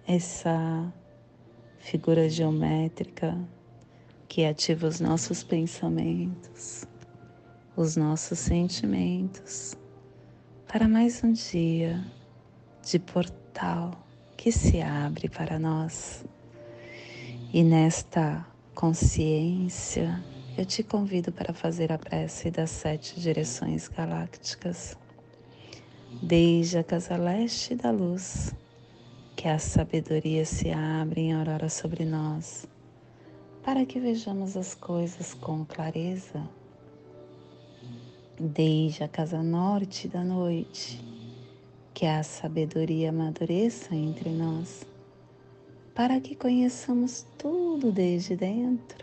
essa 0.08 0.90
figura 1.80 2.30
geométrica 2.30 3.38
que 4.30 4.46
ativa 4.46 4.88
os 4.88 5.02
nossos 5.02 5.44
pensamentos, 5.44 6.86
os 7.76 7.98
nossos 7.98 8.40
sentimentos, 8.40 9.76
para 10.66 10.88
mais 10.88 11.22
um 11.26 11.34
dia 11.34 12.02
de 12.82 13.00
portal 13.00 13.92
que 14.38 14.50
se 14.50 14.82
abre 14.82 15.28
para 15.28 15.60
nós. 15.60 16.24
E 17.52 17.62
nesta 17.66 18.48
consciência, 18.74 20.24
eu 20.56 20.66
te 20.66 20.84
convido 20.84 21.32
para 21.32 21.52
fazer 21.52 21.92
a 21.92 21.98
prece 21.98 22.52
das 22.52 22.70
sete 22.70 23.20
direções 23.20 23.88
galácticas, 23.88 24.96
desde 26.22 26.78
a 26.78 26.84
casa 26.84 27.18
leste 27.18 27.74
da 27.74 27.90
luz, 27.90 28.54
que 29.36 29.48
a 29.48 29.58
sabedoria 29.58 30.46
se 30.46 30.70
abre 30.70 31.22
em 31.22 31.34
aurora 31.34 31.70
sobre 31.70 32.06
nós, 32.06 32.68
para 33.64 33.84
que 33.84 34.00
vejamos 34.00 34.56
as 34.56 34.76
coisas 34.76 35.34
com 35.34 35.66
clareza. 35.66 36.48
Desde 38.40 39.04
a 39.04 39.08
casa 39.08 39.42
norte 39.42 40.08
da 40.08 40.24
noite, 40.24 41.04
que 41.96 42.06
a 42.06 42.22
sabedoria 42.22 43.10
amadureça 43.10 43.96
entre 43.96 44.30
nós, 44.30 44.86
para 45.96 46.20
que 46.22 46.36
conheçamos 46.36 47.26
tudo 47.40 47.92
desde 47.92 48.36
dentro. 48.36 49.03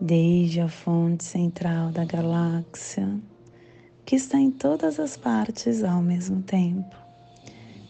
desde 0.00 0.60
a 0.60 0.68
fonte 0.68 1.24
central 1.24 1.90
da 1.90 2.04
galáxia, 2.04 3.08
que 4.04 4.16
está 4.16 4.38
em 4.38 4.50
todas 4.50 4.98
as 4.98 5.16
partes 5.16 5.84
ao 5.84 6.00
mesmo 6.00 6.42
tempo, 6.42 6.96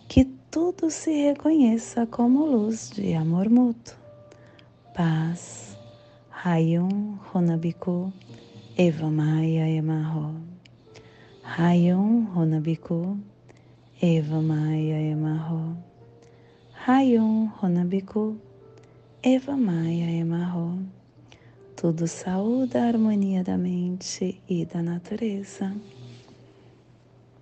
que 0.09 0.25
tudo 0.51 0.91
se 0.91 1.13
reconheça 1.13 2.07
como 2.07 2.45
luz 2.47 2.91
de 2.91 3.15
amor 3.15 3.49
mútuo, 3.49 3.95
paz 4.95 5.71
Rayon 6.43 7.19
Honabiku 7.35 8.11
Eva 8.77 9.11
Maia 9.11 9.69
Emarro. 9.69 10.35
Rayon 11.45 12.27
Honabiku 12.35 13.19
Eva 14.01 14.41
Maia 14.41 14.99
Emarro. 15.13 15.77
Rayon 16.87 17.53
Honabiku 17.61 18.39
Eva 19.23 19.55
Maia 19.55 20.11
Emarro. 20.11 20.79
Tudo 21.81 22.07
saúde 22.07 22.77
a 22.77 22.89
harmonia 22.89 23.43
da 23.43 23.57
mente 23.57 24.39
e 24.47 24.67
da 24.67 24.83
natureza. 24.83 25.75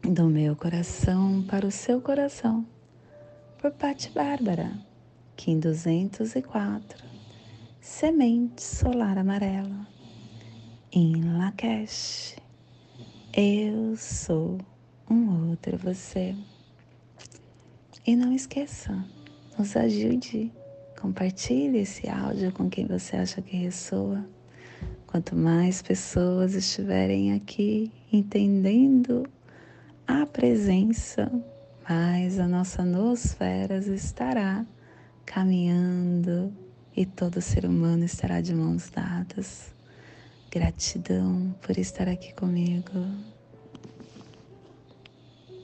Do 0.01 0.29
meu 0.29 0.55
coração 0.55 1.43
para 1.43 1.67
o 1.67 1.73
seu 1.73 2.01
coração. 2.01 2.65
Por 3.61 3.73
Pati 3.73 4.13
Bárbara, 4.13 4.79
Kim 5.37 5.59
204 5.59 7.05
semente 7.81 8.63
solar 8.63 9.19
amarela. 9.19 9.85
Em 10.93 11.21
Lakesh, 11.37 12.37
eu 13.37 13.97
sou 13.97 14.57
um 15.11 15.51
outro 15.51 15.77
você. 15.79 16.37
E 18.07 18.15
não 18.15 18.33
esqueça, 18.33 19.05
nos 19.59 19.77
ajude, 19.77 20.53
compartilhe 20.99 21.79
esse 21.79 22.09
áudio 22.09 22.53
com 22.53 22.69
quem 22.69 22.87
você 22.87 23.17
acha 23.17 23.41
que 23.41 23.57
ressoa. 23.57 24.25
Quanto 25.07 25.35
mais 25.35 25.81
pessoas 25.81 26.55
estiverem 26.55 27.33
aqui 27.33 27.91
entendendo 28.13 29.27
a 30.07 30.27
presença, 30.27 31.31
mais 31.89 32.39
a 32.39 32.47
nossa 32.47 32.85
nosfera 32.85 33.79
estará 33.79 34.67
caminhando 35.25 36.53
e 36.97 37.07
todo 37.07 37.41
ser 37.41 37.65
humano 37.65 38.05
estará 38.05 38.41
de 38.41 38.55
mãos 38.55 38.91
dadas. 38.91 39.73
Gratidão 40.51 41.55
por 41.63 41.79
estar 41.79 42.09
aqui 42.09 42.35
comigo. 42.35 43.38